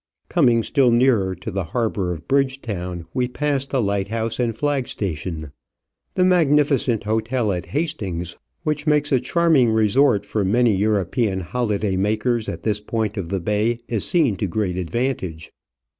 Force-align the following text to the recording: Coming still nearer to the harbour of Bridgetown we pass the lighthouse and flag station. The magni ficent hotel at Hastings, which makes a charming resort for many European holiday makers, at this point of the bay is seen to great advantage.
Coming 0.29 0.63
still 0.63 0.89
nearer 0.89 1.35
to 1.35 1.51
the 1.51 1.65
harbour 1.77 2.11
of 2.11 2.27
Bridgetown 2.27 3.05
we 3.13 3.27
pass 3.27 3.67
the 3.67 3.79
lighthouse 3.83 4.39
and 4.39 4.55
flag 4.57 4.87
station. 4.87 5.51
The 6.15 6.25
magni 6.25 6.63
ficent 6.63 7.03
hotel 7.03 7.51
at 7.51 7.67
Hastings, 7.67 8.35
which 8.63 8.87
makes 8.87 9.11
a 9.11 9.19
charming 9.19 9.69
resort 9.69 10.25
for 10.25 10.43
many 10.43 10.75
European 10.75 11.41
holiday 11.41 11.97
makers, 11.97 12.49
at 12.49 12.63
this 12.63 12.81
point 12.81 13.15
of 13.15 13.29
the 13.29 13.39
bay 13.39 13.77
is 13.87 14.03
seen 14.03 14.37
to 14.37 14.47
great 14.47 14.75
advantage. 14.75 15.51